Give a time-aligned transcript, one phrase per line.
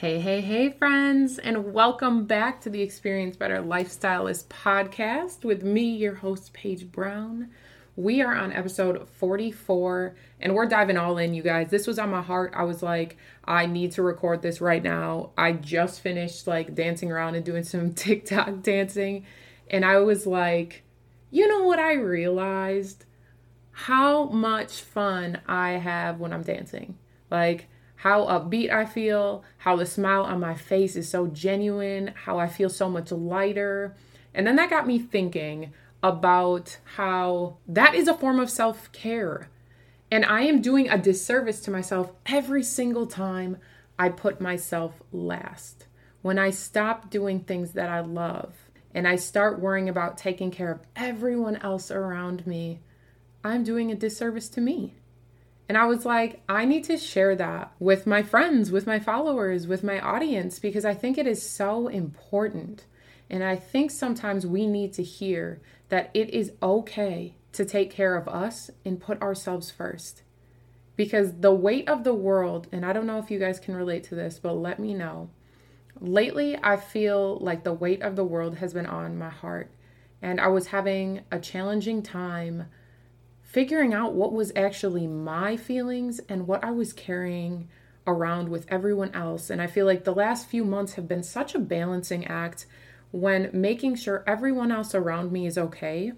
[0.00, 5.96] Hey, hey, hey, friends, and welcome back to the Experience Better Lifestylist podcast with me,
[5.96, 7.50] your host, Paige Brown.
[7.96, 11.70] We are on episode 44, and we're diving all in, you guys.
[11.70, 12.52] This was on my heart.
[12.54, 15.30] I was like, I need to record this right now.
[15.36, 19.26] I just finished like dancing around and doing some TikTok dancing,
[19.68, 20.84] and I was like,
[21.32, 23.04] you know what I realized?
[23.72, 26.98] How much fun I have when I'm dancing.
[27.32, 27.66] Like,
[27.98, 32.46] how upbeat I feel, how the smile on my face is so genuine, how I
[32.46, 33.96] feel so much lighter.
[34.32, 39.50] And then that got me thinking about how that is a form of self care.
[40.12, 43.56] And I am doing a disservice to myself every single time
[43.98, 45.86] I put myself last.
[46.22, 48.54] When I stop doing things that I love
[48.94, 52.78] and I start worrying about taking care of everyone else around me,
[53.42, 54.97] I'm doing a disservice to me.
[55.68, 59.66] And I was like, I need to share that with my friends, with my followers,
[59.66, 62.86] with my audience, because I think it is so important.
[63.28, 65.60] And I think sometimes we need to hear
[65.90, 70.22] that it is okay to take care of us and put ourselves first.
[70.96, 74.04] Because the weight of the world, and I don't know if you guys can relate
[74.04, 75.28] to this, but let me know.
[76.00, 79.70] Lately, I feel like the weight of the world has been on my heart.
[80.22, 82.66] And I was having a challenging time
[83.48, 87.66] figuring out what was actually my feelings and what I was carrying
[88.06, 89.48] around with everyone else.
[89.48, 92.66] And I feel like the last few months have been such a balancing act
[93.10, 96.12] when making sure everyone else around me is okay,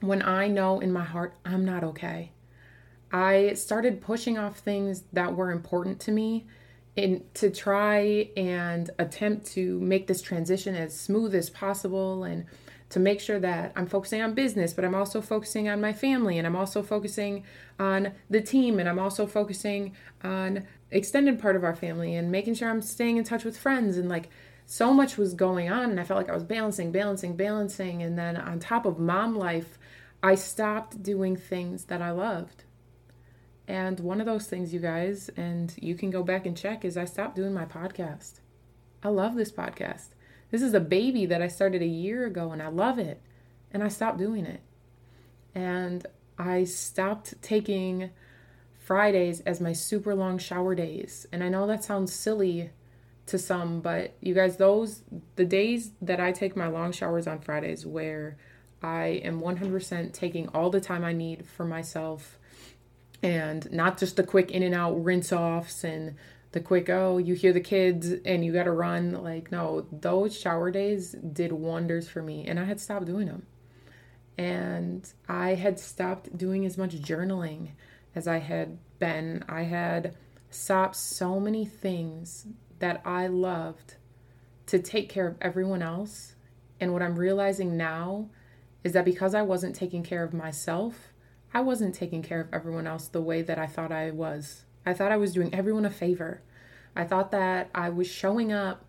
[0.00, 2.32] when I know in my heart I'm not okay.
[3.12, 6.46] I started pushing off things that were important to me
[6.96, 12.46] in to try and attempt to make this transition as smooth as possible and
[12.88, 16.38] to make sure that I'm focusing on business, but I'm also focusing on my family
[16.38, 17.44] and I'm also focusing
[17.80, 22.54] on the team and I'm also focusing on extended part of our family and making
[22.54, 24.28] sure I'm staying in touch with friends and like
[24.66, 28.16] so much was going on and I felt like I was balancing, balancing, balancing and
[28.16, 29.78] then on top of mom life,
[30.22, 32.64] I stopped doing things that I loved.
[33.68, 36.96] And one of those things, you guys, and you can go back and check, is
[36.96, 38.40] I stopped doing my podcast.
[39.02, 40.08] I love this podcast.
[40.50, 43.20] This is a baby that I started a year ago and I love it.
[43.72, 44.60] And I stopped doing it.
[45.54, 46.06] And
[46.38, 48.10] I stopped taking
[48.78, 51.26] Fridays as my super long shower days.
[51.32, 52.70] And I know that sounds silly
[53.26, 55.02] to some, but you guys, those,
[55.34, 58.36] the days that I take my long showers on Fridays where
[58.82, 62.38] I am 100% taking all the time I need for myself
[63.22, 66.14] and not just the quick in and out rinse offs and
[66.52, 69.22] the quick oh you hear the kids and you got to run.
[69.22, 73.46] Like no those shower days did wonders for me and i had stopped doing them
[74.38, 77.70] and i had stopped doing as much journaling
[78.14, 79.44] as i had been.
[79.48, 80.16] I had
[80.50, 82.46] stopped so many things
[82.78, 83.96] that i loved
[84.66, 86.34] to take care of everyone else.
[86.80, 88.28] And what i'm realizing now
[88.84, 91.12] is that because i wasn't taking care of myself
[91.54, 94.94] i wasn't taking care of everyone else the way that i thought i was I
[94.94, 96.40] thought I was doing everyone a favor.
[96.94, 98.84] I thought that I was showing up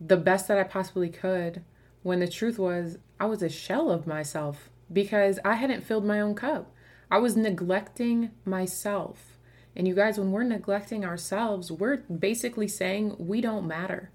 [0.00, 1.62] the best that I possibly could
[2.02, 6.20] when the truth was I was a shell of myself because I hadn't filled my
[6.20, 6.72] own cup.
[7.10, 9.38] I was neglecting myself.
[9.76, 14.10] And you guys, when we're neglecting ourselves, we're basically saying we don't matter.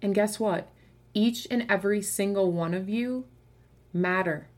[0.00, 0.68] And guess what?
[1.14, 3.26] Each and every single one of you
[3.92, 4.48] matter.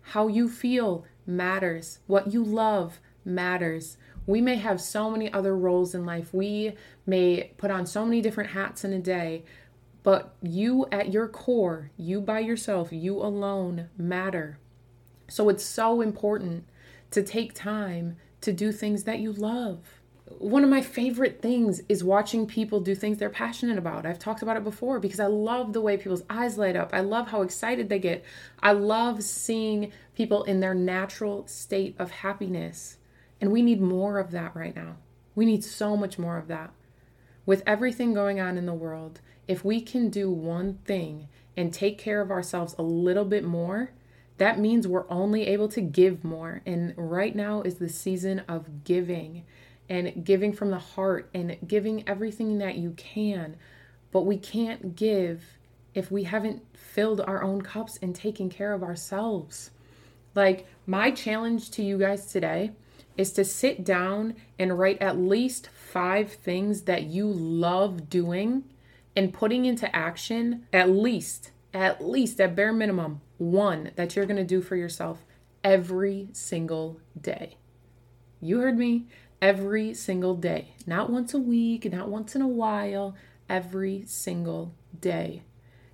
[0.00, 2.00] How you feel matters.
[2.06, 3.96] What you love matters.
[4.26, 6.32] We may have so many other roles in life.
[6.32, 6.74] We
[7.06, 9.44] may put on so many different hats in a day,
[10.02, 14.58] but you at your core, you by yourself, you alone matter.
[15.28, 16.64] So it's so important
[17.10, 19.80] to take time to do things that you love.
[20.38, 24.06] One of my favorite things is watching people do things they're passionate about.
[24.06, 26.90] I've talked about it before because I love the way people's eyes light up.
[26.92, 28.24] I love how excited they get.
[28.62, 32.98] I love seeing people in their natural state of happiness.
[33.44, 34.96] And we need more of that right now.
[35.34, 36.72] We need so much more of that.
[37.44, 41.98] With everything going on in the world, if we can do one thing and take
[41.98, 43.90] care of ourselves a little bit more,
[44.38, 46.62] that means we're only able to give more.
[46.64, 49.44] And right now is the season of giving
[49.90, 53.56] and giving from the heart and giving everything that you can.
[54.10, 55.44] But we can't give
[55.92, 59.70] if we haven't filled our own cups and taken care of ourselves.
[60.34, 62.70] Like, my challenge to you guys today
[63.16, 68.64] is to sit down and write at least five things that you love doing
[69.16, 74.44] and putting into action at least at least at bare minimum one that you're to
[74.44, 75.24] do for yourself
[75.62, 77.56] every single day
[78.40, 79.06] you heard me
[79.40, 83.14] every single day not once a week not once in a while
[83.48, 85.42] every single day.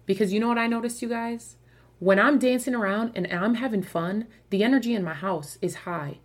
[0.07, 1.57] Because you know what I noticed, you guys?
[1.99, 6.19] When I'm dancing around and I'm having fun, the energy in my house is high.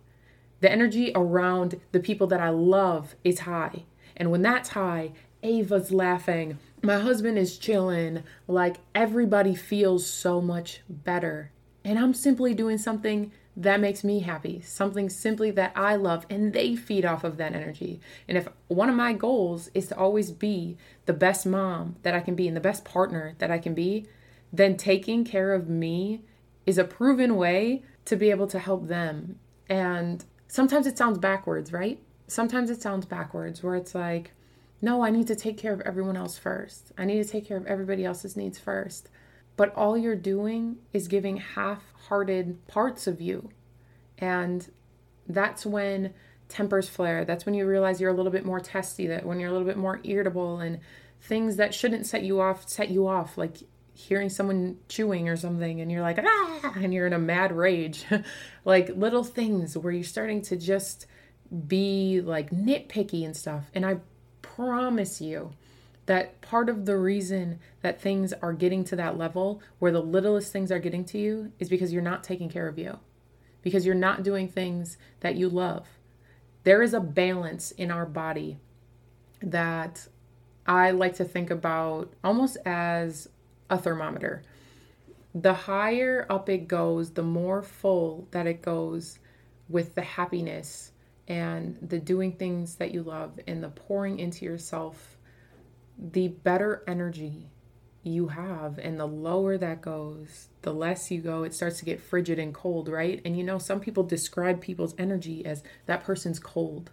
[0.66, 3.84] The energy around the people that I love is high.
[4.16, 5.12] And when that's high,
[5.44, 11.52] Ava's laughing, my husband is chilling, like everybody feels so much better.
[11.84, 16.52] And I'm simply doing something that makes me happy, something simply that I love, and
[16.52, 18.00] they feed off of that energy.
[18.26, 22.18] And if one of my goals is to always be the best mom that I
[22.18, 24.08] can be and the best partner that I can be,
[24.52, 26.22] then taking care of me
[26.66, 29.38] is a proven way to be able to help them.
[29.68, 31.98] And sometimes it sounds backwards, right?
[32.28, 34.32] Sometimes it sounds backwards where it's like,
[34.82, 36.92] no, I need to take care of everyone else first.
[36.98, 39.08] I need to take care of everybody else's needs first.
[39.56, 43.50] But all you're doing is giving half hearted parts of you.
[44.18, 44.68] And
[45.26, 46.12] that's when
[46.48, 47.24] tempers flare.
[47.24, 49.66] That's when you realize you're a little bit more testy, that when you're a little
[49.66, 50.80] bit more irritable and
[51.20, 53.58] things that shouldn't set you off set you off, like
[53.96, 58.04] hearing someone chewing or something and you're like, ah, and you're in a mad rage.
[58.64, 61.06] like little things where you're starting to just
[61.66, 63.70] be like nitpicky and stuff.
[63.74, 64.00] And I
[64.42, 65.52] promise you,
[66.06, 70.52] that part of the reason that things are getting to that level where the littlest
[70.52, 72.98] things are getting to you is because you're not taking care of you,
[73.62, 75.86] because you're not doing things that you love.
[76.62, 78.58] There is a balance in our body
[79.40, 80.06] that
[80.66, 83.28] I like to think about almost as
[83.70, 84.42] a thermometer.
[85.34, 89.18] The higher up it goes, the more full that it goes
[89.68, 90.92] with the happiness
[91.28, 95.16] and the doing things that you love and the pouring into yourself
[95.98, 97.50] the better energy
[98.02, 101.42] you have and the lower that goes the less you go.
[101.42, 103.20] It starts to get frigid and cold right?
[103.24, 106.90] And you know some people describe people's energy as that person's cold.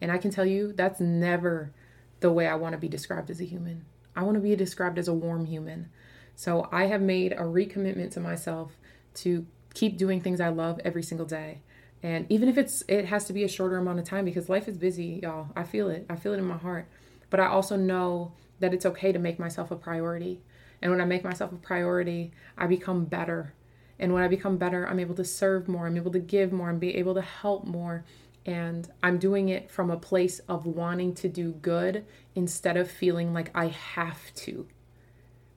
[0.00, 1.72] And i can tell you that's never
[2.20, 3.84] the way i want to be described as a human
[4.16, 5.88] i want to be described as a warm human
[6.34, 8.72] so i have made a recommitment to myself
[9.14, 11.60] to keep doing things i love every single day
[12.02, 14.68] and even if it's it has to be a shorter amount of time because life
[14.68, 16.86] is busy y'all i feel it i feel it in my heart
[17.34, 18.30] but I also know
[18.60, 20.40] that it's okay to make myself a priority.
[20.80, 23.54] And when I make myself a priority, I become better.
[23.98, 26.70] And when I become better, I'm able to serve more, I'm able to give more,
[26.70, 28.04] and be able to help more.
[28.46, 32.04] And I'm doing it from a place of wanting to do good
[32.34, 34.66] instead of feeling like I have to.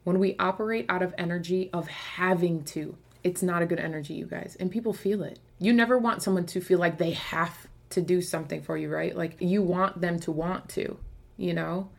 [0.03, 4.25] When we operate out of energy of having to, it's not a good energy, you
[4.25, 4.55] guys.
[4.59, 5.39] And people feel it.
[5.59, 9.15] You never want someone to feel like they have to do something for you, right?
[9.15, 10.97] Like you want them to want to
[11.37, 11.89] you know?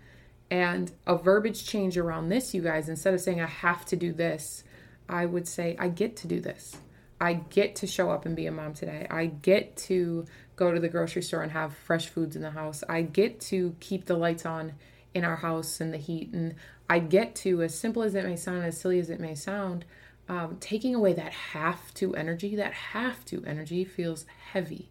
[0.50, 4.12] And a verbiage change around this, you guys, instead of saying I have to do
[4.12, 4.64] this,
[5.08, 6.76] I would say I get to do this.
[7.20, 9.06] I get to show up and be a mom today.
[9.10, 10.26] I get to
[10.56, 12.84] go to the grocery store and have fresh foods in the house.
[12.88, 14.74] I get to keep the lights on
[15.14, 16.32] in our house and the heat.
[16.32, 16.54] And
[16.88, 19.84] I get to, as simple as it may sound, as silly as it may sound,
[20.28, 24.90] um, taking away that have to energy, that have to energy feels heavy.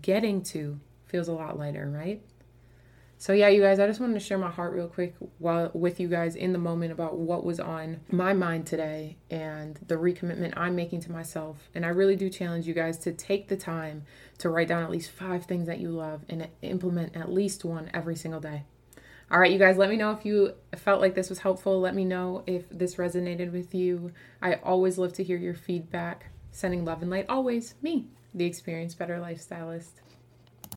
[0.00, 2.22] Getting to feels a lot lighter, right?
[3.20, 5.98] So yeah, you guys, I just wanted to share my heart real quick while with
[5.98, 10.54] you guys in the moment about what was on my mind today and the recommitment
[10.56, 11.68] I'm making to myself.
[11.74, 14.04] And I really do challenge you guys to take the time
[14.38, 17.90] to write down at least 5 things that you love and implement at least one
[17.92, 18.62] every single day.
[19.32, 21.80] All right, you guys, let me know if you felt like this was helpful.
[21.80, 24.12] Let me know if this resonated with you.
[24.40, 26.26] I always love to hear your feedback.
[26.52, 29.90] Sending love and light always me, the experienced better lifestylist.